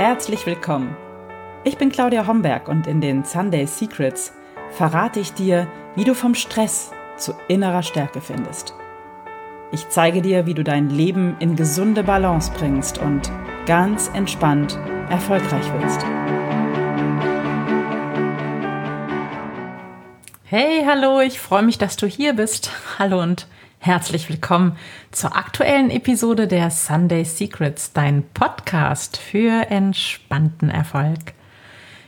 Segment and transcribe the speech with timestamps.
[0.00, 0.96] herzlich willkommen.
[1.62, 4.32] Ich bin Claudia Homberg und in den Sunday Secrets
[4.70, 8.72] verrate ich dir, wie du vom Stress zu innerer Stärke findest.
[9.72, 13.30] Ich zeige dir, wie du dein Leben in gesunde Balance bringst und
[13.66, 14.78] ganz entspannt
[15.10, 16.02] erfolgreich wirst.
[20.44, 22.70] Hey, hallo, ich freue mich, dass du hier bist.
[22.98, 23.46] Hallo und
[23.80, 24.76] herzlich willkommen
[25.10, 31.18] zur aktuellen Episode der Sunday Secrets, dein Podcast für entspannten Erfolg.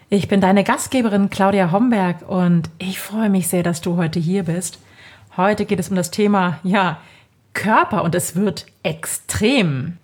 [0.09, 4.45] Ich bin deine Gastgeberin Claudia Homberg und ich freue mich sehr, dass du heute hier
[4.45, 4.79] bist.
[5.37, 6.99] Heute geht es um das Thema, ja,
[7.55, 9.97] Körper und es wird extrem.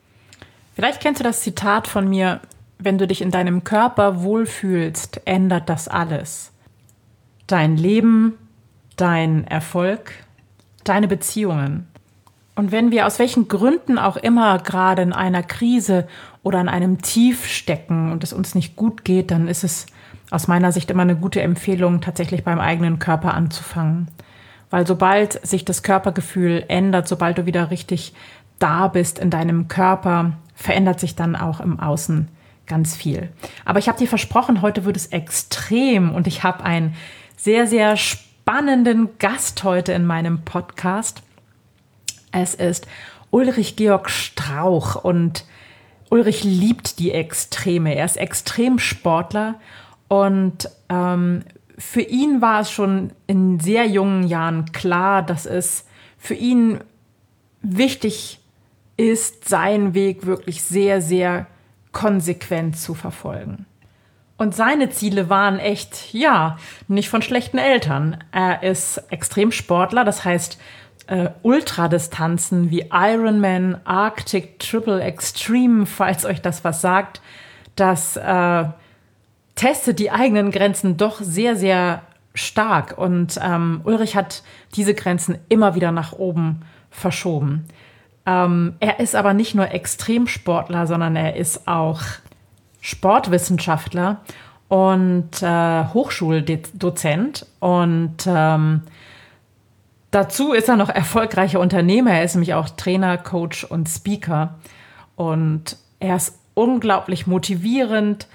[0.75, 2.41] Vielleicht kennst du das Zitat von mir,
[2.79, 6.51] wenn du dich in deinem Körper wohlfühlst, ändert das alles
[7.49, 8.35] dein Leben,
[8.97, 10.13] dein Erfolg,
[10.89, 11.87] deine Beziehungen.
[12.55, 16.09] Und wenn wir aus welchen Gründen auch immer gerade in einer Krise
[16.43, 19.87] oder an einem Tief stecken und es uns nicht gut geht, dann ist es
[20.31, 24.09] aus meiner Sicht immer eine gute Empfehlung, tatsächlich beim eigenen Körper anzufangen.
[24.71, 28.13] Weil sobald sich das Körpergefühl ändert, sobald du wieder richtig
[28.59, 32.29] da bist in deinem Körper, verändert sich dann auch im Außen
[32.67, 33.31] ganz viel.
[33.65, 36.95] Aber ich habe dir versprochen, heute wird es extrem und ich habe ein
[37.37, 37.97] sehr, sehr
[38.49, 41.21] spannenden Gast heute in meinem Podcast.
[42.33, 42.87] Es ist
[43.31, 45.45] Ulrich Georg Strauch und
[46.09, 47.95] Ulrich liebt die Extreme.
[47.95, 49.61] Er ist Extremsportler
[50.09, 51.43] und ähm,
[51.77, 55.85] für ihn war es schon in sehr jungen Jahren klar, dass es
[56.17, 56.79] für ihn
[57.61, 58.41] wichtig
[58.97, 61.49] ist, seinen Weg wirklich sehr, sehr
[61.93, 63.67] konsequent zu verfolgen.
[64.39, 68.23] Und seine Ziele waren echt, ja, nicht von schlechten Eltern.
[68.31, 70.59] Er ist Extremsportler, das heißt
[71.09, 77.21] äh, Ultradistanzen wie Ironman, Arctic Triple Extreme, falls euch das was sagt.
[77.75, 78.65] Das äh,
[79.57, 82.97] testet die eigenen Grenzen doch sehr, sehr stark.
[82.97, 84.45] Und ähm, Ulrich hat
[84.77, 87.65] diese Grenzen immer wieder nach oben verschoben.
[88.25, 92.03] Ähm, er ist aber nicht nur Extremsportler, sondern er ist auch
[92.81, 94.21] Sportwissenschaftler
[94.69, 98.83] und äh, Hochschuldozent und ähm,
[100.11, 102.13] dazu ist er noch erfolgreicher Unternehmer.
[102.13, 104.59] Er ist nämlich auch Trainer, Coach und Speaker
[105.17, 108.29] und er ist unglaublich motivierend.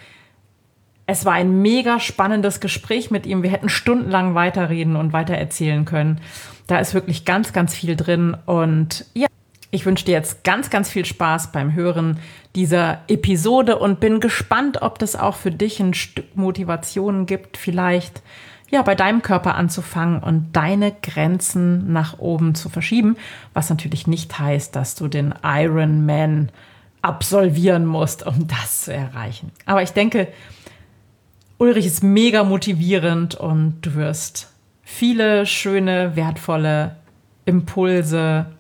[1.06, 3.44] Es war ein mega spannendes Gespräch mit ihm.
[3.44, 6.22] Wir hätten stundenlang weiterreden und weiter erzählen können.
[6.68, 9.28] Da ist wirklich ganz, ganz viel drin und ja.
[9.74, 12.20] Ich wünsche dir jetzt ganz, ganz viel Spaß beim Hören
[12.56, 18.22] dieser Episode und bin gespannt, ob das auch für dich ein Stück Motivation gibt, vielleicht
[18.70, 23.18] ja bei deinem Körper anzufangen und deine Grenzen nach oben zu verschieben,
[23.56, 26.52] was natürlich nicht heißt, dass du den Ironman
[27.02, 29.52] absolvieren musst, um das zu erreichen.
[29.66, 30.28] Aber ich denke,
[31.58, 36.98] Ulrich ist mega motivierend und du wirst viele schöne, wertvolle
[37.46, 38.53] Impulse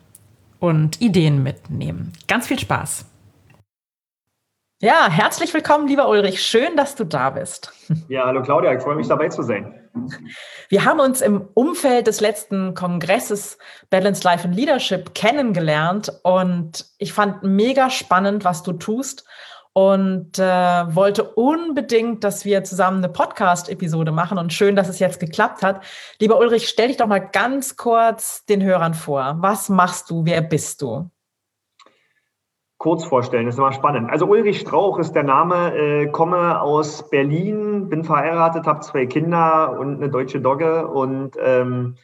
[0.63, 2.13] und Ideen mitnehmen.
[2.29, 3.06] Ganz viel Spaß.
[4.79, 6.41] Ja, herzlich willkommen, lieber Ulrich.
[6.41, 7.74] Schön, dass du da bist.
[8.07, 9.90] Ja, hallo Claudia, ich freue mich dabei zu sein.
[10.69, 13.57] Wir haben uns im Umfeld des letzten Kongresses
[13.90, 19.25] Balance Life and Leadership kennengelernt und ich fand mega spannend, was du tust
[19.73, 20.44] und äh,
[20.95, 24.38] wollte unbedingt, dass wir zusammen eine Podcast-Episode machen.
[24.38, 25.84] Und schön, dass es jetzt geklappt hat.
[26.19, 29.38] Lieber Ulrich, stell dich doch mal ganz kurz den Hörern vor.
[29.39, 30.25] Was machst du?
[30.25, 31.09] Wer bist du?
[32.78, 34.11] Kurz vorstellen, das ist immer spannend.
[34.11, 39.79] Also Ulrich Strauch ist der Name, äh, komme aus Berlin, bin verheiratet, habe zwei Kinder
[39.79, 41.95] und eine deutsche Dogge und ähm,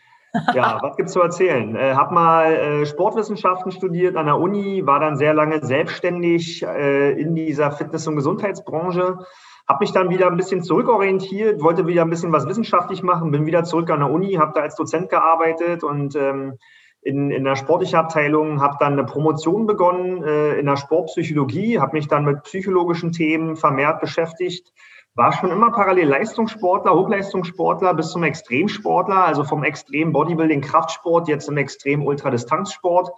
[0.53, 1.75] ja, was gibt's zu erzählen?
[1.75, 7.11] Äh, hab mal äh, Sportwissenschaften studiert an der Uni, war dann sehr lange selbstständig äh,
[7.11, 9.19] in dieser Fitness- und Gesundheitsbranche.
[9.67, 13.45] Habe mich dann wieder ein bisschen zurückorientiert, wollte wieder ein bisschen was wissenschaftlich machen, bin
[13.45, 16.57] wieder zurück an der Uni, habe da als Dozent gearbeitet und ähm,
[17.01, 21.93] in, in der sportlichen Abteilung, habe dann eine Promotion begonnen äh, in der Sportpsychologie, habe
[21.93, 24.73] mich dann mit psychologischen Themen vermehrt beschäftigt
[25.15, 31.49] war schon immer parallel Leistungssportler, Hochleistungssportler bis zum Extremsportler, also vom Extrem Bodybuilding, Kraftsport, jetzt
[31.49, 33.11] im Extrem Ultradistanzsport.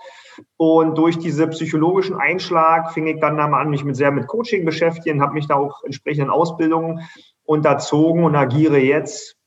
[0.57, 5.21] Und durch diese psychologischen Einschlag fing ich dann an, mich mit sehr mit Coaching beschäftigen,
[5.21, 7.01] habe mich da auch entsprechenden Ausbildungen
[7.43, 9.37] unterzogen und agiere jetzt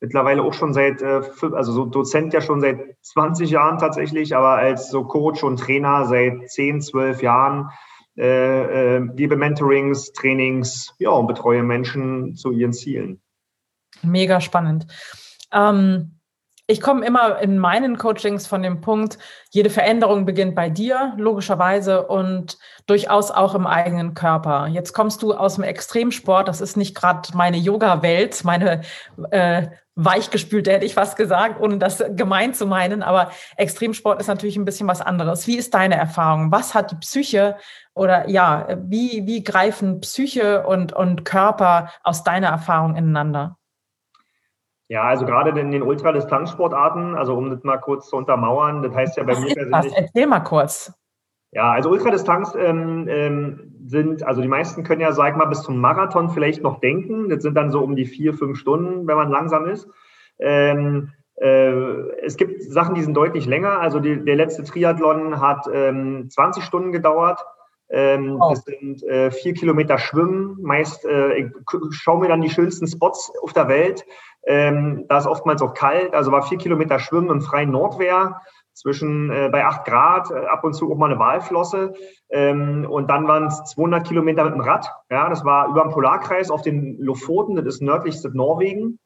[0.00, 1.22] mittlerweile auch schon seit, äh,
[1.52, 6.04] also so Dozent ja schon seit 20 Jahren tatsächlich, aber als so Coach und Trainer
[6.04, 7.70] seit 10, 12 Jahren
[8.16, 13.20] äh, äh, gebe Mentorings, Trainings, ja, und betreue Menschen zu ihren Zielen.
[14.02, 14.86] Mega spannend.
[15.52, 16.14] Ähm,
[16.66, 19.18] ich komme immer in meinen Coachings von dem Punkt,
[19.50, 22.56] jede Veränderung beginnt bei dir, logischerweise, und
[22.86, 24.66] durchaus auch im eigenen Körper.
[24.68, 28.80] Jetzt kommst du aus dem Extremsport, das ist nicht gerade meine Yoga-Welt, meine
[29.30, 34.56] äh, weichgespülte, hätte ich fast gesagt, ohne das gemein zu meinen, aber Extremsport ist natürlich
[34.56, 35.46] ein bisschen was anderes.
[35.46, 36.50] Wie ist deine Erfahrung?
[36.50, 37.56] Was hat die Psyche
[37.94, 43.56] oder ja, wie, wie greifen Psyche und, und Körper aus deiner Erfahrung ineinander?
[44.88, 49.16] Ja, also gerade in den Ultradistanzsportarten, also um das mal kurz zu untermauern, das heißt
[49.16, 49.92] ja bei Was mir persönlich.
[49.96, 50.92] Erzähl mal kurz.
[51.54, 55.78] Ja, also Ultradistanz ähm, ähm, sind, also die meisten können ja, sag mal, bis zum
[55.78, 57.28] Marathon vielleicht noch denken.
[57.28, 59.88] Das sind dann so um die vier, fünf Stunden, wenn man langsam ist.
[60.40, 61.72] Ähm, äh,
[62.24, 63.80] es gibt Sachen, die sind deutlich länger.
[63.80, 67.40] Also die, der letzte Triathlon hat 20 ähm, Stunden gedauert.
[67.88, 68.50] Ähm, oh.
[68.50, 70.56] Das sind äh, vier Kilometer Schwimmen.
[70.60, 71.52] Meist, äh, ich
[71.90, 74.04] schaue mir dann die schönsten Spots auf der Welt.
[74.44, 76.14] Ähm, da ist oftmals auch kalt.
[76.14, 78.40] Also war vier Kilometer Schwimmen im freien Nordwehr
[78.74, 81.94] zwischen äh, bei acht Grad, äh, ab und zu auch mal eine Walflosse.
[82.28, 84.90] Ähm, und dann waren es 200 Kilometer mit dem Rad.
[85.10, 88.98] Ja, das war über dem Polarkreis auf den Lofoten, das ist nördlichste Norwegen.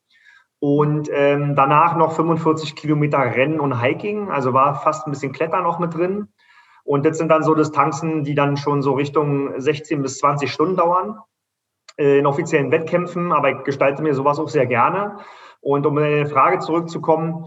[0.60, 5.62] Und ähm, danach noch 45 Kilometer Rennen und Hiking, also war fast ein bisschen Klettern
[5.62, 6.28] noch mit drin.
[6.82, 10.76] Und das sind dann so Distanzen, die dann schon so Richtung 16 bis 20 Stunden
[10.76, 11.18] dauern
[11.98, 15.18] äh, in offiziellen Wettkämpfen, aber ich gestalte mir sowas auch sehr gerne.
[15.60, 17.46] Und um in eine Frage zurückzukommen,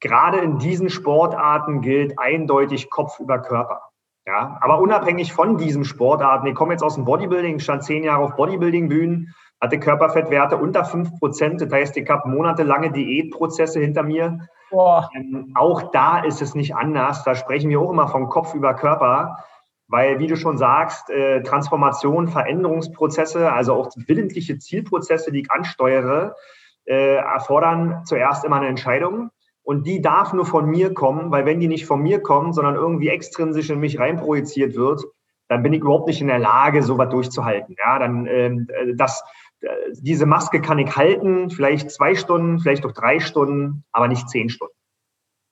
[0.00, 3.82] gerade in diesen Sportarten gilt eindeutig Kopf über Körper.
[4.26, 8.24] Ja, aber unabhängig von diesen Sportarten, ich komme jetzt aus dem Bodybuilding, stand zehn Jahre
[8.24, 11.60] auf Bodybuilding-Bühnen, hatte Körperfettwerte unter fünf Prozent.
[11.60, 14.40] Das heißt, ich habe monatelange Diätprozesse hinter mir.
[15.14, 17.22] Ähm, auch da ist es nicht anders.
[17.22, 19.38] Da sprechen wir auch immer von Kopf über Körper.
[19.88, 26.34] Weil, wie du schon sagst, äh, Transformation, Veränderungsprozesse, also auch willentliche Zielprozesse, die ich ansteuere,
[26.86, 29.30] äh, erfordern zuerst immer eine Entscheidung.
[29.66, 32.76] Und die darf nur von mir kommen, weil wenn die nicht von mir kommt, sondern
[32.76, 35.02] irgendwie extrinsisch in mich reinprojiziert wird,
[35.48, 37.74] dann bin ich überhaupt nicht in der Lage, sowas durchzuhalten.
[37.76, 39.24] Ja, dann ähm, äh, das,
[39.62, 44.28] äh, diese Maske kann ich halten, vielleicht zwei Stunden, vielleicht auch drei Stunden, aber nicht
[44.28, 44.72] zehn Stunden.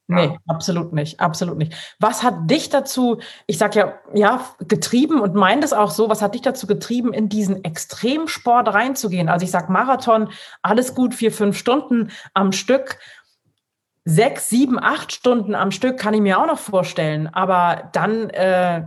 [0.07, 1.75] Nee, absolut nicht, absolut nicht.
[1.99, 3.19] Was hat dich dazu,
[3.49, 7.13] ich sag ja, ja, getrieben und meine das auch so, was hat dich dazu getrieben,
[7.13, 9.29] in diesen Extremsport reinzugehen?
[9.29, 10.29] Also ich sag Marathon,
[10.63, 12.99] alles gut, vier, fünf Stunden am Stück.
[14.05, 18.83] Sechs, sieben, acht Stunden am Stück kann ich mir auch noch vorstellen, aber dann äh,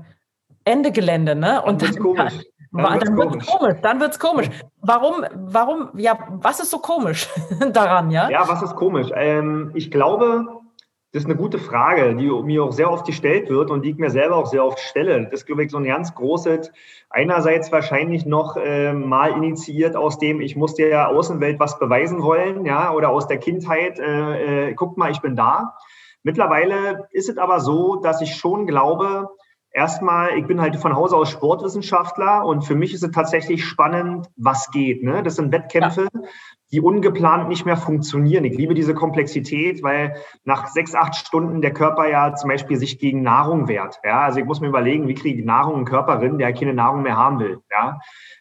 [0.63, 1.61] Ende Gelände, ne?
[1.63, 2.33] Und dann, komisch.
[2.71, 3.47] Dann, dann wird's komisch.
[3.47, 3.77] komisch.
[3.81, 4.49] Dann wird's komisch.
[4.81, 7.27] Warum, warum, ja, was ist so komisch
[7.73, 8.29] daran, ja?
[8.29, 9.09] Ja, was ist komisch?
[9.15, 10.45] Ähm, ich glaube,
[11.17, 13.97] das ist eine gute Frage, die mir auch sehr oft gestellt wird und die ich
[13.97, 15.23] mir selber auch sehr oft stelle.
[15.23, 16.71] Das ist, glaube ich, so ein ganz großes,
[17.09, 22.65] einerseits wahrscheinlich noch äh, mal initiiert aus dem, ich muss der Außenwelt was beweisen wollen,
[22.67, 25.75] ja, oder aus der Kindheit, äh, äh, guck mal, ich bin da.
[26.21, 29.27] Mittlerweile ist es aber so, dass ich schon glaube,
[29.71, 34.27] erstmal, ich bin halt von Hause aus Sportwissenschaftler und für mich ist es tatsächlich spannend,
[34.35, 35.01] was geht.
[35.01, 35.23] Ne?
[35.23, 36.21] Das sind Wettkämpfe, ja
[36.71, 38.43] die ungeplant nicht mehr funktionieren.
[38.43, 42.99] Ich liebe diese Komplexität, weil nach sechs, acht Stunden der Körper ja zum Beispiel sich
[42.99, 43.99] gegen Nahrung wehrt.
[44.03, 46.73] Ja, also ich muss mir überlegen, wie kriege ich Nahrung einen Körper rein, der keine
[46.73, 47.59] Nahrung mehr haben will.
[47.71, 47.99] Ja,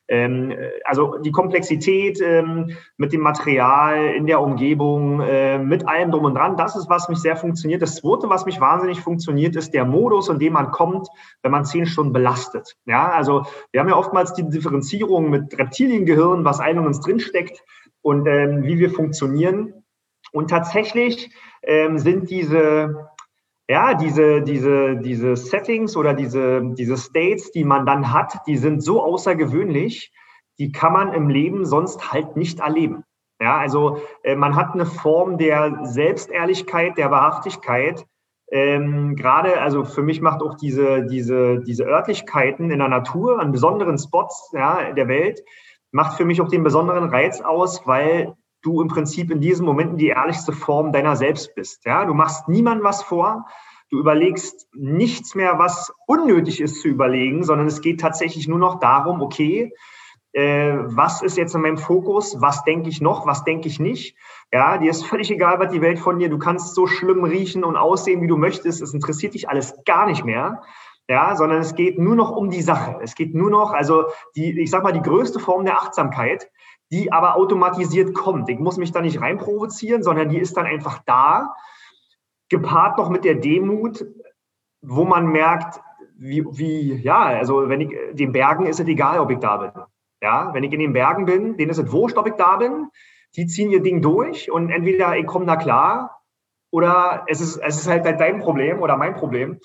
[0.09, 0.53] ähm,
[0.85, 6.35] also die Komplexität ähm, mit dem Material in der Umgebung, äh, mit allem drum und
[6.35, 7.83] dran, das ist, was mich sehr funktioniert.
[7.83, 11.09] Das zweite, was mich wahnsinnig funktioniert, ist der Modus, in dem man kommt,
[11.43, 12.77] wenn man zehn Stunden belastet.
[12.87, 17.63] Ja, also wir haben ja oftmals die Differenzierung mit Reptiliengehirn, was ein und uns drinsteckt
[18.07, 19.83] und ähm, wie wir funktionieren.
[20.31, 21.29] Und tatsächlich
[21.65, 23.09] ähm, sind diese,
[23.69, 28.81] ja, diese, diese, diese Settings oder diese, diese States, die man dann hat, die sind
[28.81, 30.13] so außergewöhnlich,
[30.61, 33.03] die kann man im Leben sonst halt nicht erleben.
[33.41, 38.07] Ja, also äh, man hat eine Form der Selbstehrlichkeit, der Wahrhaftigkeit.
[38.53, 43.51] Ähm, Gerade, also für mich macht auch diese, diese, diese Örtlichkeiten in der Natur, an
[43.51, 45.43] besonderen Spots ja, der Welt,
[45.97, 49.97] macht für mich auch den besonderen Reiz aus, weil du im Prinzip in diesen Momenten
[49.97, 51.87] die ehrlichste Form deiner selbst bist.
[51.87, 53.47] Ja, du machst niemandem was vor.
[53.91, 58.79] Du überlegst nichts mehr, was unnötig ist zu überlegen, sondern es geht tatsächlich nur noch
[58.79, 59.73] darum, okay,
[60.33, 64.19] äh, was ist jetzt in meinem Fokus, was denke ich noch, was denke ich nicht.
[64.53, 67.65] Ja, dir ist völlig egal, was die Welt von dir, du kannst so schlimm riechen
[67.65, 70.63] und aussehen, wie du möchtest, es interessiert dich alles gar nicht mehr
[71.09, 72.99] ja, sondern es geht nur noch um die Sache.
[73.03, 76.51] Es geht nur noch, also die, ich sag mal, die größte Form der Achtsamkeit,
[76.91, 78.49] die aber automatisiert kommt.
[78.49, 81.55] Ich muss mich da nicht reinprovozieren, sondern die ist dann einfach da,
[82.49, 84.05] gepaart noch mit der Demut,
[84.83, 85.81] wo man merkt,
[86.19, 89.73] wie, wie ja, also wenn ich, den Bergen ist es egal, ob ich da bin.
[90.23, 92.89] Ja, wenn ich in den Bergen bin, denen ist es wurscht, ob ich da bin.
[93.37, 96.23] Die ziehen ihr Ding durch und entweder ich komme da klar
[96.71, 99.61] oder es ist, es ist halt dein Problem oder mein Problem.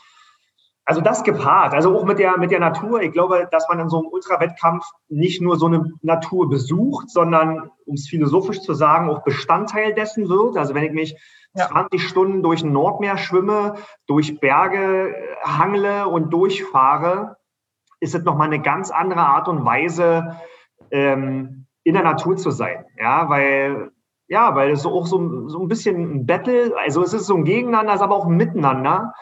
[0.85, 3.01] Also das gepaart, also auch mit der, mit der Natur.
[3.01, 7.69] Ich glaube, dass man in so einem Ultrawettkampf nicht nur so eine Natur besucht, sondern,
[7.85, 10.57] um es philosophisch zu sagen, auch Bestandteil dessen wird.
[10.57, 11.15] Also wenn ich mich
[11.53, 11.67] ja.
[11.67, 13.75] 20 Stunden durch ein Nordmeer schwimme,
[14.07, 17.37] durch Berge hangle und durchfahre,
[17.99, 20.37] ist es nochmal eine ganz andere Art und Weise,
[20.89, 22.85] ähm, in der Natur zu sein.
[22.97, 23.91] Ja, weil,
[24.27, 27.45] ja, weil es auch so, so ein bisschen ein Battle, also es ist so ein
[27.45, 29.13] Gegeneinander, es ist aber auch ein Miteinander.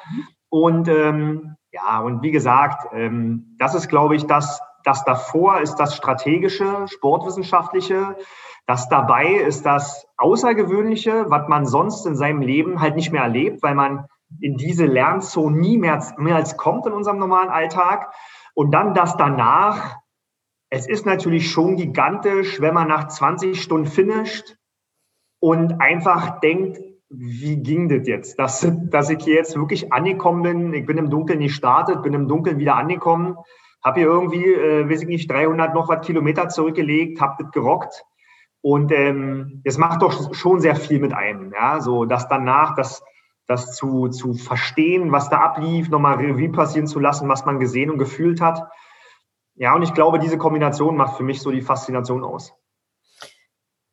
[0.49, 5.75] Und ähm, ja, und wie gesagt, ähm, das ist, glaube ich, das, das davor ist
[5.75, 8.15] das strategische, sportwissenschaftliche.
[8.65, 13.63] Das dabei ist das Außergewöhnliche, was man sonst in seinem Leben halt nicht mehr erlebt,
[13.63, 14.05] weil man
[14.41, 18.13] in diese Lernzone nie mehr, mehr als kommt in unserem normalen Alltag.
[18.53, 19.97] Und dann das danach.
[20.71, 24.55] Es ist natürlich schon gigantisch, wenn man nach 20 Stunden finisht
[25.39, 26.79] und einfach denkt,
[27.09, 28.37] wie ging das jetzt?
[28.37, 30.73] Dass, dass ich hier jetzt wirklich angekommen bin.
[30.73, 33.37] Ich bin im Dunkeln gestartet, bin im Dunkeln wieder angekommen,
[33.83, 38.03] habe hier irgendwie, äh, weiß ich nicht, 300 noch was Kilometer zurückgelegt, habe das gerockt.
[38.61, 41.53] Und ähm, das macht doch schon sehr viel mit einem.
[41.53, 43.01] Ja, so dass danach das,
[43.47, 47.89] das zu, zu verstehen, was da ablief, nochmal Revue passieren zu lassen, was man gesehen
[47.89, 48.69] und gefühlt hat.
[49.55, 52.53] Ja, und ich glaube, diese Kombination macht für mich so die Faszination aus.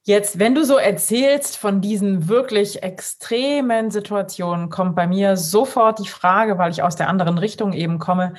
[0.09, 6.07] Jetzt, wenn du so erzählst von diesen wirklich extremen Situationen, kommt bei mir sofort die
[6.07, 8.35] Frage, weil ich aus der anderen Richtung eben komme,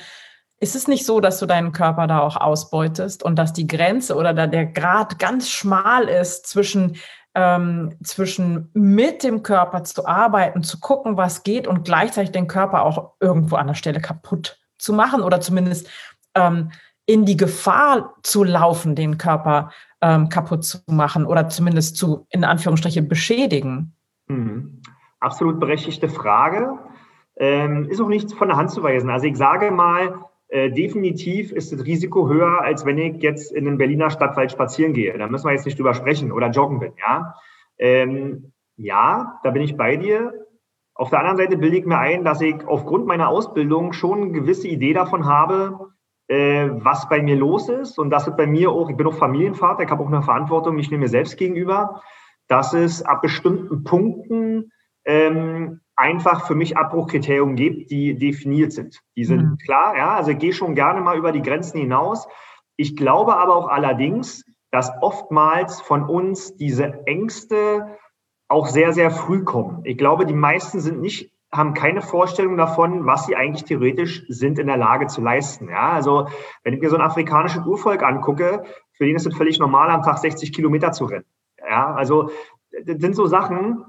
[0.60, 4.16] ist es nicht so, dass du deinen Körper da auch ausbeutest und dass die Grenze
[4.16, 6.96] oder da der Grad ganz schmal ist zwischen,
[7.34, 12.82] ähm, zwischen mit dem Körper zu arbeiten, zu gucken, was geht und gleichzeitig den Körper
[12.82, 15.86] auch irgendwo an der Stelle kaputt zu machen oder zumindest
[16.34, 16.70] ähm,
[17.04, 22.44] in die Gefahr zu laufen, den Körper ähm, kaputt zu machen oder zumindest zu, in
[22.44, 23.94] Anführungsstriche, beschädigen?
[24.28, 24.82] Mhm.
[25.20, 26.78] Absolut berechtigte Frage.
[27.36, 29.10] Ähm, ist auch nicht von der Hand zu weisen.
[29.10, 33.64] Also ich sage mal, äh, definitiv ist das Risiko höher, als wenn ich jetzt in
[33.64, 35.16] den Berliner Stadtwald spazieren gehe.
[35.16, 36.92] Da müssen wir jetzt nicht drüber sprechen oder joggen bin.
[36.98, 37.34] Ja,
[37.78, 40.32] ähm, ja da bin ich bei dir.
[40.94, 44.32] Auf der anderen Seite bilde ich mir ein, dass ich aufgrund meiner Ausbildung schon eine
[44.32, 45.90] gewisse Idee davon habe,
[46.28, 47.98] äh, was bei mir los ist.
[47.98, 50.76] Und das ist bei mir auch, ich bin auch Familienvater, ich habe auch eine Verantwortung
[50.76, 52.02] nicht nur mir selbst gegenüber,
[52.46, 54.72] dass es ab bestimmten Punkten
[55.04, 59.00] ähm, einfach für mich Abbruchkriterien gibt, die definiert sind.
[59.16, 59.58] Die sind mhm.
[59.58, 62.28] klar, ja, also ich gehe schon gerne mal über die Grenzen hinaus.
[62.76, 67.98] Ich glaube aber auch allerdings, dass oftmals von uns diese Ängste
[68.48, 69.80] auch sehr, sehr früh kommen.
[69.84, 74.58] Ich glaube, die meisten sind nicht haben keine Vorstellung davon, was sie eigentlich theoretisch sind
[74.58, 75.68] in der Lage zu leisten.
[75.68, 76.28] Ja, also
[76.62, 80.02] wenn ich mir so ein afrikanisches Urvolk angucke, für den ist es völlig normal, am
[80.02, 81.24] Tag 60 Kilometer zu rennen.
[81.58, 82.30] Ja, also
[82.84, 83.84] das sind so Sachen,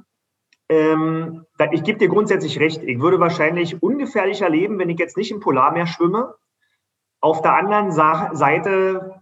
[0.70, 2.84] ähm, ich gebe dir grundsätzlich recht.
[2.84, 6.36] Ich würde wahrscheinlich ungefährlicher leben, wenn ich jetzt nicht im Polarmeer schwimme.
[7.22, 9.22] Auf der anderen Seite,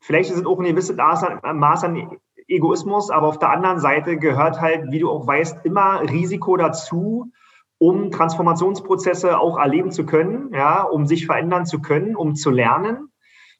[0.00, 4.60] vielleicht ist es auch ein gewisses Maß an Egoismus, aber auf der anderen Seite gehört
[4.60, 7.30] halt, wie du auch weißt, immer Risiko dazu,
[7.78, 13.10] um Transformationsprozesse auch erleben zu können, ja, um sich verändern zu können, um zu lernen.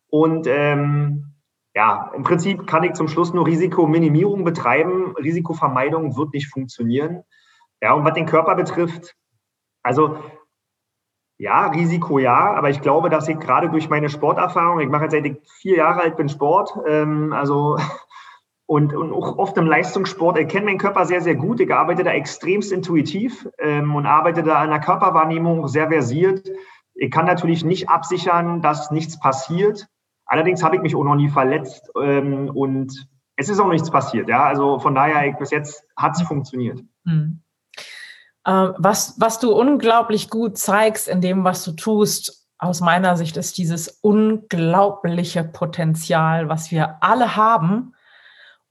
[0.09, 1.35] Und ähm,
[1.75, 5.15] ja, im Prinzip kann ich zum Schluss nur Risikominimierung betreiben.
[5.17, 7.23] Risikovermeidung wird nicht funktionieren.
[7.83, 9.15] Ja, und was den Körper betrifft,
[9.83, 10.17] also
[11.39, 15.13] ja, Risiko ja, aber ich glaube, dass ich gerade durch meine Sporterfahrung, ich mache jetzt
[15.13, 17.77] seit ich vier Jahre alt bin Sport, ähm, also
[18.67, 21.61] und, und auch oft im Leistungssport, ich kenne meinen Körper sehr, sehr gut.
[21.61, 26.51] Ich arbeite da extremst intuitiv ähm, und arbeite da an der Körperwahrnehmung sehr versiert.
[26.95, 29.87] Ich kann natürlich nicht absichern, dass nichts passiert.
[30.25, 33.07] Allerdings habe ich mich auch noch nie verletzt ähm, und
[33.37, 34.29] es ist auch nichts passiert.
[34.29, 36.83] Ja, also von daher, ich, bis jetzt hat es funktioniert.
[37.05, 37.43] Hm.
[38.45, 43.37] Äh, was, was du unglaublich gut zeigst in dem, was du tust, aus meiner Sicht
[43.37, 47.93] ist dieses unglaubliche Potenzial, was wir alle haben,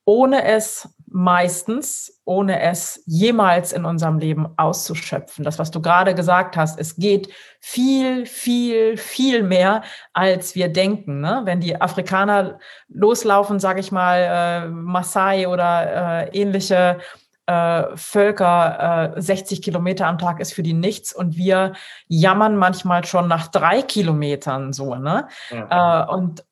[0.06, 5.44] ohne es meistens, ohne es jemals in unserem Leben auszuschöpfen.
[5.44, 9.84] Das, was du gerade gesagt hast, es geht viel, viel, viel mehr,
[10.14, 11.22] als wir denken.
[11.22, 11.42] Ne?
[11.46, 17.00] Wenn die Afrikaner loslaufen, sage ich mal, äh, Maasai oder äh, ähnliche
[17.48, 21.74] äh, Völker, äh, 60 Kilometer am Tag ist für die nichts und wir
[22.08, 24.96] jammern manchmal schon nach drei Kilometern so.
[24.96, 25.28] Ne?
[25.52, 26.04] Ja.
[26.04, 26.44] Äh, und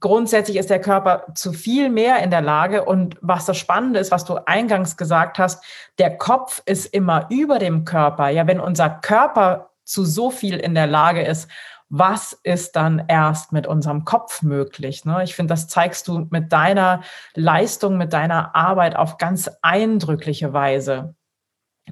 [0.00, 2.84] grundsätzlich ist der Körper zu viel mehr in der Lage.
[2.84, 5.64] Und was das Spannende ist, was du eingangs gesagt hast,
[5.98, 8.28] der Kopf ist immer über dem Körper.
[8.28, 11.48] Ja, wenn unser Körper zu so viel in der Lage ist,
[11.90, 15.04] was ist dann erst mit unserem Kopf möglich?
[15.04, 15.22] Ne?
[15.22, 17.02] Ich finde, das zeigst du mit deiner
[17.34, 21.14] Leistung, mit deiner Arbeit auf ganz eindrückliche Weise.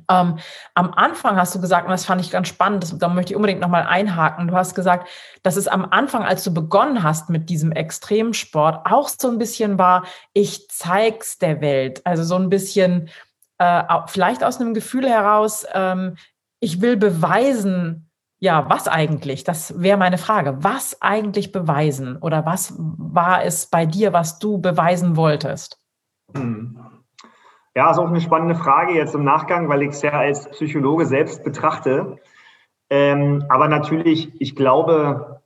[0.09, 0.39] Ähm,
[0.75, 3.61] am Anfang hast du gesagt, und das fand ich ganz spannend, da möchte ich unbedingt
[3.61, 4.49] nochmal einhaken.
[4.49, 5.09] Du hast gesagt,
[5.43, 9.79] dass es am Anfang, als du begonnen hast mit diesem Extremsport, auch so ein bisschen
[9.79, 12.01] war, ich zeig's der Welt.
[12.05, 13.11] Also so ein bisschen,
[13.59, 16.17] äh, vielleicht aus einem Gefühl heraus, ähm,
[16.61, 18.09] ich will beweisen,
[18.39, 19.45] ja, was eigentlich?
[19.45, 20.65] Das wäre meine Frage.
[20.65, 22.17] Was eigentlich beweisen?
[22.17, 25.79] Oder was war es bei dir, was du beweisen wolltest?
[26.35, 26.77] Hm.
[27.75, 31.07] Ja, ist auch eine spannende Frage jetzt im Nachgang, weil ich es ja als Psychologe
[31.07, 32.19] selbst betrachte.
[32.91, 35.41] Ähm, aber natürlich, ich glaube,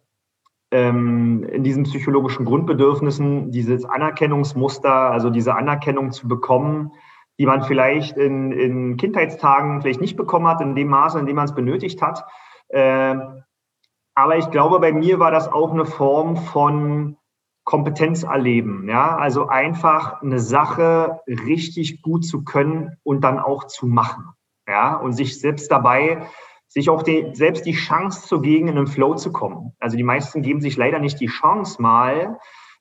[0.73, 6.91] ähm, in diesen psychologischen Grundbedürfnissen, dieses Anerkennungsmuster, also diese Anerkennung zu bekommen,
[7.39, 11.37] die man vielleicht in, in Kindheitstagen vielleicht nicht bekommen hat, in dem Maße, in dem
[11.37, 12.25] man es benötigt hat.
[12.71, 13.45] Ähm,
[14.17, 17.17] aber ich glaube, bei mir war das auch eine Form von
[17.67, 18.89] Kompetenz erleben.
[18.89, 24.29] Ja, also einfach eine Sache richtig gut zu können und dann auch zu machen.
[24.69, 26.27] Ja, und sich selbst dabei,
[26.69, 29.73] sich auch die, selbst die Chance zu geben, in den Flow zu kommen.
[29.81, 32.39] Also die meisten geben sich leider nicht die Chance mal,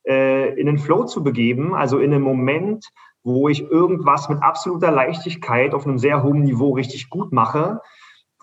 [0.07, 2.89] äh, in den Flow zu begeben, also in einen Moment,
[3.23, 7.81] wo ich irgendwas mit absoluter Leichtigkeit auf einem sehr hohen Niveau richtig gut mache,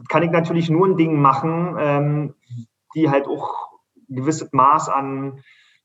[0.09, 2.35] kann ich natürlich nur ein Ding machen, ähm,
[2.97, 3.69] die halt auch
[4.11, 5.41] ein gewisses Maß an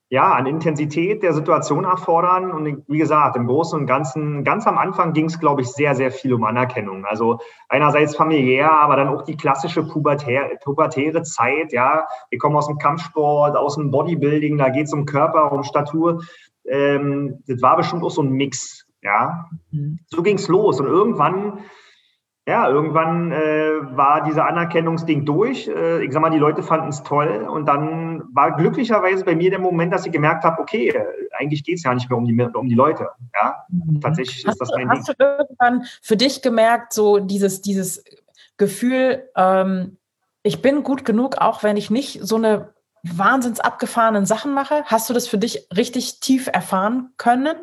[0.09, 2.51] ja, an Intensität der Situation erfordern.
[2.51, 5.95] Und wie gesagt, im Großen und Ganzen, ganz am Anfang ging es, glaube ich, sehr,
[5.95, 7.05] sehr viel um Anerkennung.
[7.05, 11.73] Also einerseits familiär, aber dann auch die klassische pubertäre, pubertäre Zeit.
[11.73, 15.63] Ja, wir kommen aus dem Kampfsport, aus dem Bodybuilding, da geht es um Körper, um
[15.63, 16.23] Statur.
[16.65, 18.85] Ähm, das war bestimmt auch so ein Mix.
[19.01, 19.99] Ja, mhm.
[20.07, 20.79] so ging es los.
[20.79, 21.59] Und irgendwann
[22.48, 25.68] ja, irgendwann äh, war dieser Anerkennungsding durch.
[25.68, 27.46] Äh, ich sag mal, die Leute fanden es toll.
[27.46, 30.98] Und dann war glücklicherweise bei mir der Moment, dass ich gemerkt habe, okay,
[31.38, 33.10] eigentlich geht es ja nicht mehr um die, um die Leute.
[33.36, 34.00] Ja, mhm.
[34.00, 35.00] tatsächlich hast ist das mein du, Ding.
[35.00, 38.06] Hast du irgendwann für dich gemerkt, so dieses, dieses
[38.56, 39.98] Gefühl, ähm,
[40.42, 42.74] ich bin gut genug, auch wenn ich nicht so eine
[43.04, 44.84] wahnsinns abgefahrenen Sachen mache?
[44.86, 47.58] Hast du das für dich richtig tief erfahren können?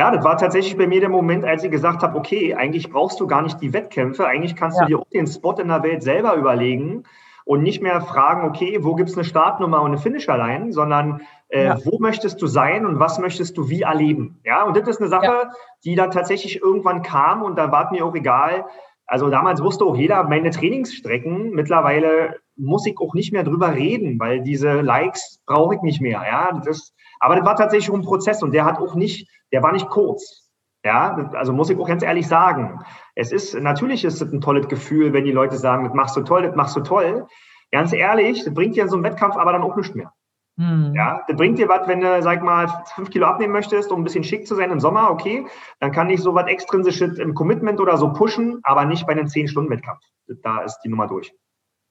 [0.00, 3.20] Ja, das war tatsächlich bei mir der Moment, als ich gesagt habe, okay, eigentlich brauchst
[3.20, 4.86] du gar nicht die Wettkämpfe, eigentlich kannst ja.
[4.86, 7.02] du dir auch den Spot in der Welt selber überlegen
[7.44, 11.66] und nicht mehr fragen, okay, wo gibt es eine Startnummer und eine Finisherline, sondern äh,
[11.66, 11.78] ja.
[11.84, 14.40] wo möchtest du sein und was möchtest du wie erleben.
[14.42, 15.50] Ja, und das ist eine Sache, ja.
[15.84, 18.64] die dann tatsächlich irgendwann kam und da war mir auch egal.
[19.04, 21.50] Also damals wusste auch jeder meine Trainingsstrecken.
[21.50, 26.22] Mittlerweile muss ich auch nicht mehr drüber reden, weil diese Likes brauche ich nicht mehr.
[26.26, 29.72] Ja, das, aber das war tatsächlich ein Prozess und der hat auch nicht der war
[29.72, 30.50] nicht kurz.
[30.84, 32.80] Ja, also muss ich auch ganz ehrlich sagen.
[33.14, 36.22] Es ist, natürlich ist es ein tolles Gefühl, wenn die Leute sagen, das machst du
[36.22, 37.26] toll, das machst du toll.
[37.70, 40.12] Ganz ehrlich, das bringt dir in so einem Wettkampf aber dann auch nichts mehr.
[40.56, 40.92] Hm.
[40.94, 44.04] Ja, das bringt dir was, wenn du, sag mal, fünf Kilo abnehmen möchtest, um ein
[44.04, 45.46] bisschen schick zu sein im Sommer, okay,
[45.80, 49.26] dann kann ich so was extrinsisches im Commitment oder so pushen, aber nicht bei einem
[49.26, 50.00] 10-Stunden-Wettkampf.
[50.42, 51.32] Da ist die Nummer durch.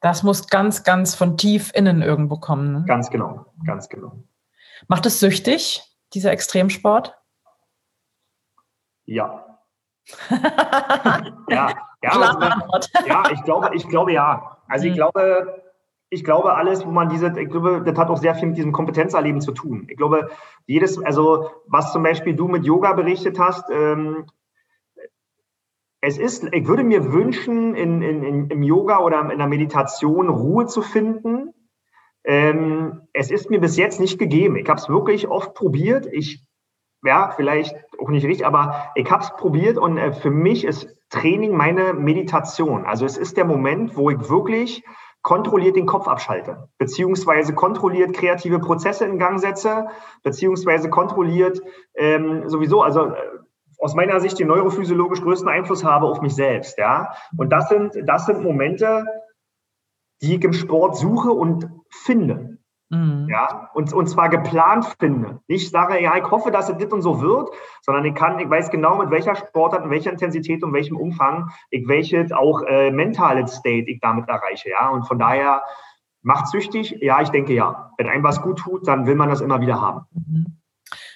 [0.01, 2.71] Das muss ganz, ganz von tief innen irgendwo kommen.
[2.71, 2.83] Ne?
[2.87, 4.23] Ganz genau, ganz genau.
[4.87, 7.18] Macht es süchtig, dieser Extremsport?
[9.09, 9.45] Ja.
[11.49, 11.69] ja,
[12.03, 14.57] ja, also, ja, ich glaube, ich glaube ja.
[14.67, 14.97] Also ich mhm.
[14.97, 15.63] glaube,
[16.09, 18.71] ich glaube, alles, wo man diese, ich glaube, das hat auch sehr viel mit diesem
[18.71, 19.87] Kompetenzerleben zu tun.
[19.89, 20.29] Ich glaube,
[20.65, 24.25] jedes, also was zum Beispiel du mit Yoga berichtet hast, ähm,
[26.01, 30.29] es ist, ich würde mir wünschen, in, in, in, im Yoga oder in der Meditation
[30.29, 31.53] Ruhe zu finden.
[32.23, 34.55] Ähm, es ist mir bis jetzt nicht gegeben.
[34.55, 36.07] Ich habe es wirklich oft probiert.
[36.11, 36.45] Ich
[37.03, 40.95] ja, vielleicht auch nicht richtig, aber ich habe es probiert und äh, für mich ist
[41.09, 42.85] Training meine Meditation.
[42.85, 44.83] Also es ist der Moment, wo ich wirklich
[45.21, 49.87] kontrolliert den Kopf abschalte, beziehungsweise kontrolliert kreative Prozesse in Gang setze,
[50.23, 51.61] beziehungsweise kontrolliert
[51.95, 53.15] ähm, sowieso, also äh,
[53.79, 56.77] aus meiner Sicht den neurophysiologisch größten Einfluss habe auf mich selbst.
[56.77, 59.05] Ja, und das sind das sind Momente,
[60.21, 62.58] die ich im Sport suche und finde.
[62.89, 63.27] Mhm.
[63.29, 65.39] Ja, und, und zwar geplant finde.
[65.47, 67.49] Nicht sage, ja, ich hoffe, dass es dit und so wird,
[67.81, 71.51] sondern ich kann, ich weiß genau, mit welcher Sportart, in welcher Intensität und welchem Umfang
[71.69, 74.69] ich welches auch äh, mentale State ich damit erreiche.
[74.71, 75.61] Ja, und von daher
[76.21, 76.97] macht süchtig.
[77.01, 77.91] Ja, ich denke ja.
[77.97, 80.05] Wenn einem was gut tut, dann will man das immer wieder haben.
[80.11, 80.59] Mhm.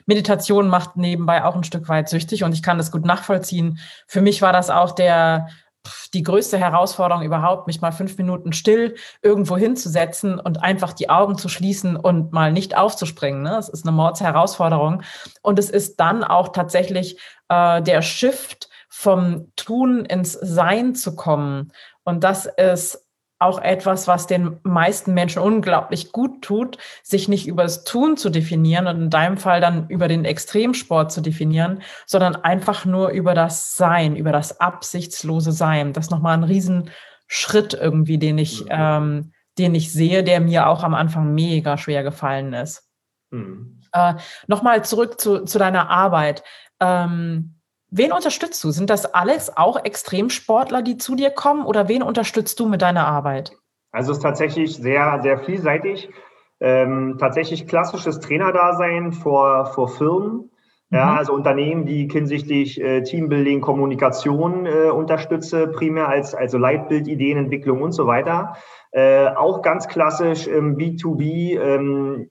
[0.05, 3.79] Meditation macht nebenbei auch ein Stück weit süchtig und ich kann das gut nachvollziehen.
[4.07, 5.47] Für mich war das auch der
[6.13, 11.37] die größte Herausforderung überhaupt, mich mal fünf Minuten still irgendwo hinzusetzen und einfach die Augen
[11.37, 13.43] zu schließen und mal nicht aufzuspringen.
[13.43, 13.51] Ne?
[13.51, 15.03] Das ist eine Mordsherausforderung.
[15.41, 17.19] Und es ist dann auch tatsächlich
[17.49, 21.71] äh, der Shift vom Tun ins Sein zu kommen.
[22.03, 23.05] Und das ist
[23.39, 28.29] auch etwas, was den meisten Menschen unglaublich gut tut, sich nicht über das Tun zu
[28.29, 33.33] definieren und in deinem Fall dann über den Extremsport zu definieren, sondern einfach nur über
[33.33, 35.93] das Sein, über das absichtslose Sein.
[35.93, 38.69] Das ist nochmal ein Riesenschritt irgendwie, den ich, mhm.
[38.69, 42.89] ähm, den ich sehe, der mir auch am Anfang mega schwer gefallen ist.
[43.31, 43.81] Mhm.
[43.91, 44.15] Äh,
[44.47, 46.43] nochmal zurück zu, zu deiner Arbeit.
[46.79, 47.55] Ähm,
[47.95, 48.71] Wen unterstützt du?
[48.71, 53.05] Sind das alles auch Extremsportler, die zu dir kommen oder wen unterstützt du mit deiner
[53.05, 53.55] Arbeit?
[53.91, 56.09] Also es ist tatsächlich sehr, sehr vielseitig.
[56.59, 60.49] Ähm, tatsächlich klassisches Trainerdasein vor, vor Firmen.
[60.89, 61.17] Ja, mhm.
[61.19, 67.91] also Unternehmen, die hinsichtlich äh, Teambuilding, Kommunikation äh, unterstütze, primär als also Leitbild, Ideenentwicklung und
[67.91, 68.55] so weiter.
[68.91, 72.29] Äh, auch ganz klassisch im B2B ähm,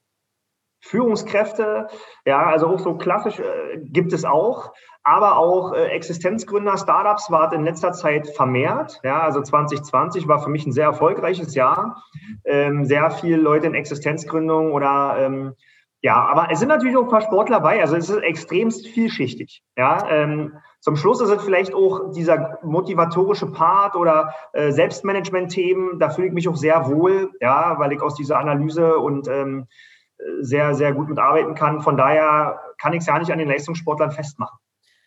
[0.82, 1.86] Führungskräfte,
[2.26, 4.72] ja, also auch so klassisch äh, gibt es auch,
[5.04, 9.00] aber auch äh, Existenzgründer, Startups war in letzter Zeit vermehrt.
[9.02, 12.02] Ja, also 2020 war für mich ein sehr erfolgreiches Jahr.
[12.44, 15.54] Ähm, sehr viele Leute in Existenzgründung oder ähm,
[16.04, 17.80] ja, aber es sind natürlich auch ein paar Sportler dabei.
[17.80, 19.62] Also es ist extremst vielschichtig.
[19.76, 26.00] Ja, ähm, zum Schluss ist es vielleicht auch dieser motivatorische Part oder äh, Selbstmanagement-Themen.
[26.00, 29.68] Da fühle ich mich auch sehr wohl, ja, weil ich aus dieser Analyse und ähm,
[30.40, 31.80] sehr, sehr gut mitarbeiten kann.
[31.80, 34.58] Von daher kann ich es ja nicht an den Leistungssportlern festmachen.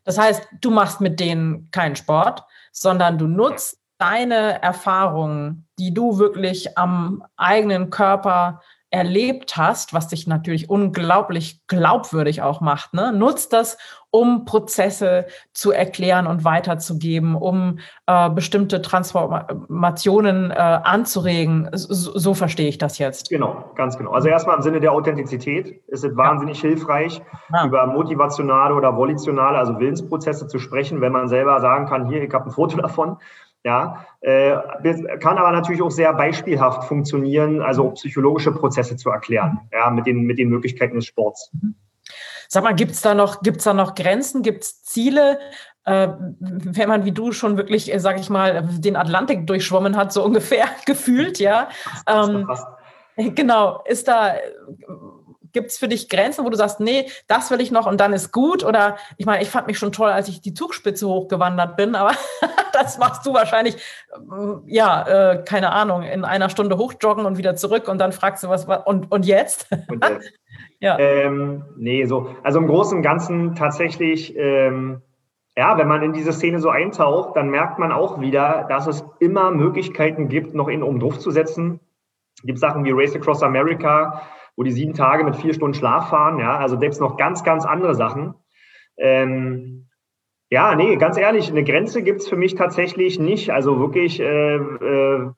[0.04, 6.19] Das heißt, du machst mit denen keinen Sport, sondern du nutzt deine Erfahrungen, die du
[6.19, 8.62] wirklich am eigenen Körper
[8.95, 13.12] erlebt hast, was dich natürlich unglaublich glaubwürdig auch macht, ne?
[13.12, 13.77] nutzt das,
[14.10, 21.67] um Prozesse zu erklären und weiterzugeben, um äh, bestimmte Transformationen äh, anzuregen.
[21.73, 23.29] So, so, verstehe ich das jetzt.
[23.29, 24.12] Genau, ganz genau.
[24.12, 26.69] Also erstmal im Sinne der Authentizität ist es wahnsinnig ja.
[26.69, 27.65] hilfreich, ja.
[27.65, 32.34] über motivationale oder volitionale, also Willensprozesse zu sprechen, wenn man selber sagen kann, hier, ich
[32.34, 33.17] habe ein Foto davon
[33.65, 34.56] ja, äh,
[35.19, 40.21] kann aber natürlich auch sehr beispielhaft funktionieren, also psychologische Prozesse zu erklären, ja, mit den,
[40.21, 41.49] mit den Möglichkeiten des Sports.
[41.54, 41.73] Mhm.
[42.47, 45.39] Sag mal, gibt es da noch, gibt's da noch Grenzen, gibt es Ziele,
[45.84, 50.13] äh, wenn man wie du schon wirklich, äh, sag ich mal, den Atlantik durchschwommen hat,
[50.13, 51.69] so ungefähr gefühlt, ja?
[52.08, 52.47] Ähm,
[53.34, 54.36] genau, ist da,
[55.56, 58.12] Gibt es für dich Grenzen, wo du sagst, nee, das will ich noch und dann
[58.12, 58.65] ist gut?
[58.65, 62.12] Oder ich meine, ich fand mich schon toll, als ich die Zugspitze hochgewandert bin, aber
[62.74, 64.18] das machst du wahrscheinlich, äh,
[64.65, 68.50] ja, äh, keine Ahnung, in einer Stunde hochjoggen und wieder zurück und dann fragst du,
[68.50, 69.70] was und, und jetzt?
[69.88, 70.34] Und jetzt?
[70.82, 71.00] ja.
[71.00, 72.36] Ähm, nee, so.
[72.44, 74.36] Also im Großen und Ganzen tatsächlich.
[74.36, 75.02] Ähm,
[75.58, 79.06] ja, wenn man in diese Szene so eintaucht, dann merkt man auch wieder, dass es
[79.20, 81.80] immer Möglichkeiten gibt, noch in um Druck zu setzen.
[82.38, 84.22] Es gibt Sachen wie Race Across America,
[84.56, 86.39] wo die sieben Tage mit vier Stunden Schlaf fahren.
[86.39, 88.36] Ja, also selbst noch ganz, ganz andere Sachen.
[88.98, 89.88] Ähm,
[90.50, 93.50] ja, nee, ganz ehrlich, eine Grenze gibt es für mich tatsächlich nicht.
[93.50, 95.32] Also wirklich, äh, äh,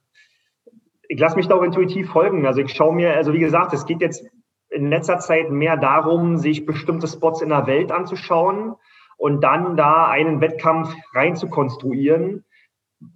[1.08, 2.46] ich lasse mich da auch intuitiv folgen.
[2.46, 4.26] Also ich schaue mir, also wie gesagt, es geht jetzt
[4.70, 8.76] in letzter Zeit mehr darum, sich bestimmte Spots in der Welt anzuschauen
[9.18, 12.44] und dann da einen Wettkampf rein zu konstruieren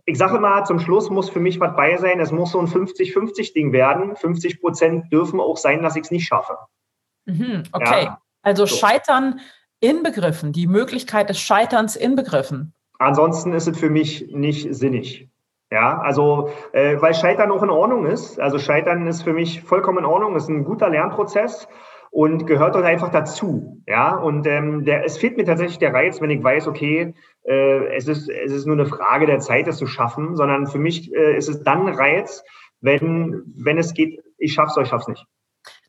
[0.06, 2.20] ich sage immer, zum Schluss muss für mich was bei sein.
[2.20, 4.16] Es muss so ein 50-50-Ding werden.
[4.16, 6.58] 50 Prozent dürfen auch sein, dass ich es nicht schaffe.
[7.26, 8.06] Mhm, okay.
[8.06, 8.22] Ja?
[8.44, 8.76] Also so.
[8.76, 9.40] Scheitern
[9.80, 12.74] inbegriffen, die Möglichkeit des Scheiterns inbegriffen.
[13.00, 15.28] Ansonsten ist es für mich nicht sinnig.
[15.72, 18.40] Ja, also äh, weil Scheitern auch in Ordnung ist.
[18.40, 21.68] Also Scheitern ist für mich vollkommen in Ordnung, ist ein guter Lernprozess
[22.12, 23.82] und gehört dort einfach dazu.
[23.88, 27.96] Ja, und ähm, der, es fehlt mir tatsächlich der Reiz, wenn ich weiß, okay, äh,
[27.96, 31.12] es, ist, es ist nur eine Frage der Zeit, es zu schaffen, sondern für mich
[31.14, 32.44] äh, ist es dann Reiz,
[32.82, 35.26] wenn, wenn es geht, ich schaff's oder ich schaff's nicht.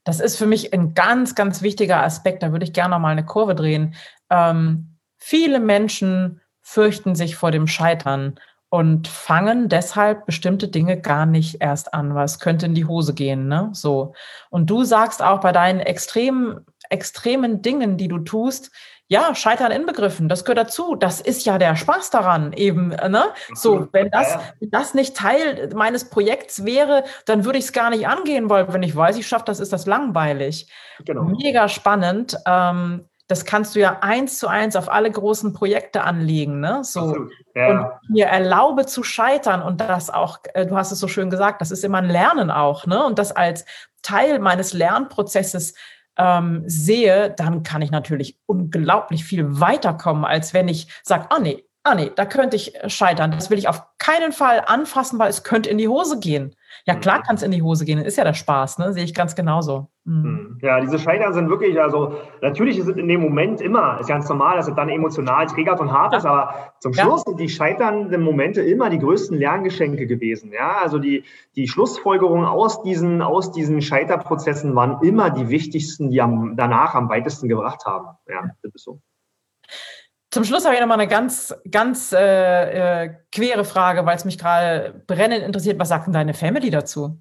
[0.04, 2.42] Das ist für mich ein ganz, ganz wichtiger Aspekt.
[2.42, 3.94] Da würde ich gerne noch mal eine Kurve drehen.
[4.30, 8.38] Ähm, viele Menschen fürchten sich vor dem Scheitern
[8.72, 13.46] und fangen deshalb bestimmte Dinge gar nicht erst an, was könnte in die Hose gehen,
[13.46, 13.68] ne?
[13.74, 14.14] So.
[14.48, 18.70] Und du sagst auch bei deinen extremen, extremen Dingen, die du tust,
[19.08, 20.94] ja, Scheitern inbegriffen, das gehört dazu.
[20.94, 23.24] Das ist ja der Spaß daran, eben, ne?
[23.52, 27.90] So, wenn das, wenn das nicht Teil meines Projekts wäre, dann würde ich es gar
[27.90, 30.72] nicht angehen, weil wenn ich weiß, ich schaffe das, ist das langweilig.
[31.04, 31.24] Genau.
[31.24, 32.38] Mega spannend.
[32.46, 36.85] Ähm, das kannst du ja eins zu eins auf alle großen Projekte anlegen, ne?
[36.85, 37.28] So.
[37.54, 37.68] Ja.
[37.68, 41.61] Und mir erlaube zu scheitern und das auch, äh, du hast es so schön gesagt,
[41.61, 43.04] das ist immer ein Lernen auch, ne?
[43.04, 43.64] Und das als
[44.02, 45.74] Teil meines Lernprozesses
[46.16, 51.64] ähm, sehe, dann kann ich natürlich unglaublich viel weiterkommen, als wenn ich sage, ah nee,
[51.85, 53.30] ah nee, da könnte ich scheitern.
[53.30, 56.54] Das will ich auf keinen Fall anfassen, weil es könnte in die Hose gehen.
[56.87, 57.22] Ja, klar mhm.
[57.22, 57.98] kann es in die Hose gehen.
[57.98, 58.92] Ist ja der Spaß, ne?
[58.92, 59.88] Sehe ich ganz genauso.
[60.04, 60.22] Mhm.
[60.22, 60.58] mhm.
[60.62, 64.28] Ja, diese Scheitern sind wirklich, also natürlich ist es in dem Moment immer, ist ganz
[64.28, 67.30] normal, dass es dann emotional triggert und hart ist, aber zum Schluss ja.
[67.30, 70.52] sind die scheiternden Momente immer die größten Lerngeschenke gewesen.
[70.52, 71.24] Ja, also die,
[71.56, 77.08] die Schlussfolgerungen aus diesen, aus diesen Scheiterprozessen waren immer die wichtigsten, die am, danach am
[77.08, 78.16] weitesten gebracht haben.
[78.28, 79.00] Ja, das ist so.
[80.32, 84.24] Zum Schluss habe ich noch mal eine ganz, ganz äh, äh, quere Frage, weil es
[84.24, 85.78] mich gerade brennend interessiert.
[85.78, 87.18] Was sagt denn deine Family dazu?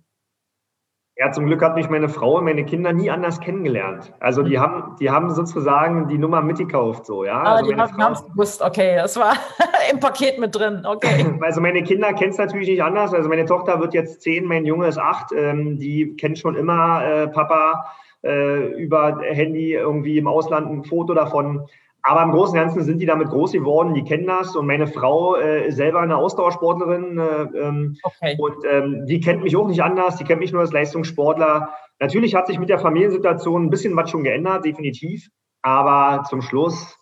[1.18, 4.14] Ja, zum Glück hat mich meine Frau und meine Kinder nie anders kennengelernt.
[4.22, 4.62] Also die mhm.
[4.62, 7.44] haben, die haben sozusagen die Nummer mitgekauft, so, ja.
[7.44, 9.34] Ah, also die haben es gewusst, okay, das war
[9.92, 11.38] im Paket mit drin, okay.
[11.42, 13.14] Also meine Kinder kennen es natürlich nicht anders.
[13.14, 15.34] Also meine Tochter wird jetzt zehn, mein Junge ist acht.
[15.34, 17.88] Ähm, die kennen schon immer äh, Papa
[18.24, 21.68] äh, über Handy irgendwie im Ausland ein Foto davon.
[22.04, 24.56] Aber im Großen und Ganzen sind die damit groß geworden, die kennen das.
[24.56, 28.36] Und meine Frau äh, ist selber eine Ausdauersportlerin äh, ähm, okay.
[28.40, 31.70] und ähm, die kennt mich auch nicht anders, die kennt mich nur als Leistungssportler.
[32.00, 35.28] Natürlich hat sich mit der Familiensituation ein bisschen was schon geändert, definitiv.
[35.62, 36.98] Aber zum Schluss,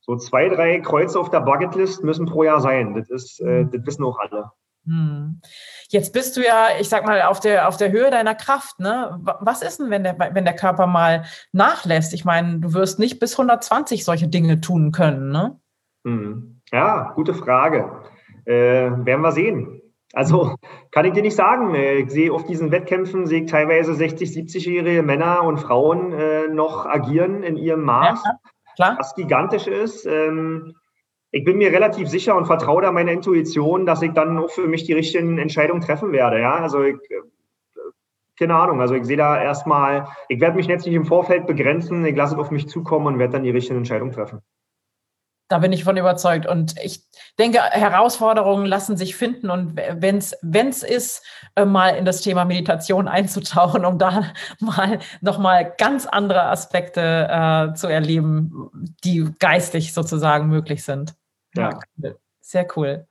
[0.00, 2.94] so zwei, drei Kreuze auf der Bucketlist müssen pro Jahr sein.
[2.94, 4.52] Das, ist, äh, das wissen auch alle.
[4.88, 5.40] Hm.
[5.90, 8.80] Jetzt bist du ja, ich sag mal, auf der, auf der Höhe deiner Kraft.
[8.80, 9.20] Ne?
[9.40, 12.14] Was ist denn, wenn der, wenn der Körper mal nachlässt?
[12.14, 15.60] Ich meine, du wirst nicht bis 120 solche Dinge tun können, ne?
[16.04, 16.62] Hm.
[16.72, 18.02] Ja, gute Frage.
[18.46, 19.82] Äh, werden wir sehen.
[20.14, 20.54] Also
[20.90, 21.74] kann ich dir nicht sagen.
[21.74, 26.48] Äh, ich sehe auf diesen Wettkämpfen, sehe ich teilweise 60, 70-jährige Männer und Frauen äh,
[26.48, 28.32] noch agieren in ihrem Maß, ja,
[28.76, 28.96] klar.
[28.98, 30.06] was gigantisch ist.
[30.06, 30.74] Ähm,
[31.30, 34.66] ich bin mir relativ sicher und vertraue da meiner Intuition, dass ich dann auch für
[34.66, 36.40] mich die richtigen Entscheidungen treffen werde.
[36.40, 37.20] Ja, also ich, äh,
[38.38, 38.80] keine Ahnung.
[38.80, 42.04] Also ich sehe da erstmal, ich werde mich jetzt nicht im Vorfeld begrenzen.
[42.06, 44.40] Ich lasse es auf mich zukommen und werde dann die richtigen Entscheidungen treffen.
[45.48, 46.46] Da bin ich von überzeugt.
[46.46, 47.04] Und ich
[47.38, 49.48] denke, Herausforderungen lassen sich finden.
[49.48, 51.24] Und wenn es ist,
[51.56, 54.24] äh, mal in das Thema Meditation einzutauchen, um da
[54.60, 58.70] mal nochmal ganz andere Aspekte äh, zu erleben,
[59.04, 61.14] die geistig sozusagen möglich sind.
[61.58, 61.78] Ja.
[62.40, 63.06] Sehr cool.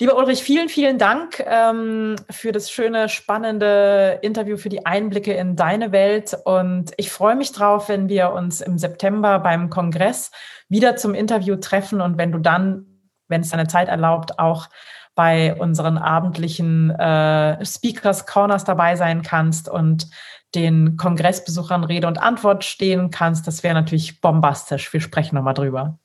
[0.00, 5.56] Lieber Ulrich, vielen, vielen Dank ähm, für das schöne, spannende Interview, für die Einblicke in
[5.56, 6.34] deine Welt.
[6.44, 10.30] Und ich freue mich drauf, wenn wir uns im September beim Kongress
[10.70, 12.86] wieder zum Interview treffen und wenn du dann,
[13.28, 14.70] wenn es deine Zeit erlaubt, auch
[15.14, 20.08] bei unseren abendlichen äh, Speakers Corners dabei sein kannst und
[20.54, 23.46] den Kongressbesuchern Rede und Antwort stehen kannst.
[23.46, 24.90] Das wäre natürlich bombastisch.
[24.94, 25.98] Wir sprechen nochmal drüber.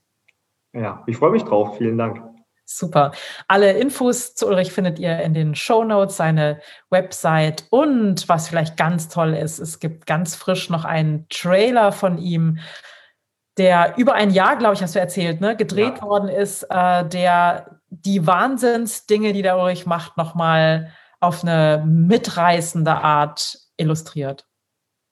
[0.76, 1.78] Ja, ich freue mich drauf.
[1.78, 2.22] Vielen Dank.
[2.66, 3.12] Super.
[3.48, 6.60] Alle Infos zu Ulrich findet ihr in den Show Notes, seine
[6.90, 12.18] Website und was vielleicht ganz toll ist, es gibt ganz frisch noch einen Trailer von
[12.18, 12.58] ihm,
[13.58, 16.02] der über ein Jahr, glaube ich, hast du erzählt, ne, gedreht ja.
[16.02, 23.58] worden ist, äh, der die Wahnsinnsdinge, die der Ulrich macht, nochmal auf eine mitreißende Art
[23.78, 24.48] illustriert.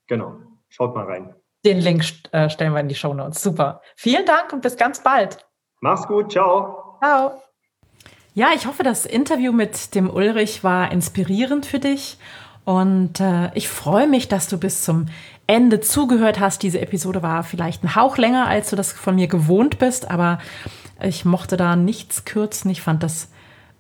[0.08, 0.38] Genau.
[0.70, 1.36] Schaut mal rein.
[1.66, 3.42] Den Link äh, stellen wir in die Show Notes.
[3.42, 3.82] Super.
[3.96, 5.46] Vielen Dank und bis ganz bald.
[5.84, 6.32] Mach's gut.
[6.32, 6.96] Ciao.
[7.00, 7.34] Ciao.
[8.34, 12.18] Ja, ich hoffe, das Interview mit dem Ulrich war inspirierend für dich.
[12.64, 15.08] Und äh, ich freue mich, dass du bis zum
[15.46, 16.64] Ende zugehört hast.
[16.64, 20.40] Diese Episode war vielleicht ein Hauch länger, als du das von mir gewohnt bist, aber
[21.02, 22.72] ich mochte da nichts kürzen.
[22.72, 23.30] Ich fand das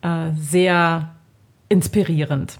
[0.01, 1.15] äh, sehr
[1.69, 2.59] inspirierend.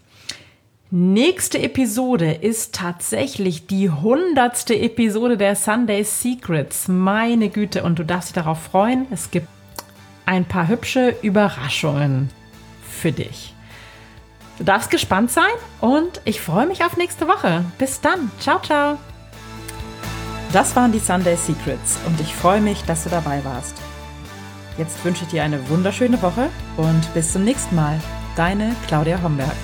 [0.95, 6.87] Nächste Episode ist tatsächlich die hundertste Episode der Sunday Secrets.
[6.87, 9.07] Meine Güte, und du darfst dich darauf freuen.
[9.09, 9.47] Es gibt
[10.27, 12.29] ein paar hübsche Überraschungen
[12.87, 13.55] für dich.
[14.59, 17.65] Du darfst gespannt sein und ich freue mich auf nächste Woche.
[17.79, 18.29] Bis dann.
[18.39, 18.99] Ciao, ciao.
[20.51, 23.75] Das waren die Sunday Secrets und ich freue mich, dass du dabei warst.
[24.77, 27.99] Jetzt wünsche ich dir eine wunderschöne Woche und bis zum nächsten Mal.
[28.35, 29.55] Deine Claudia Homberg.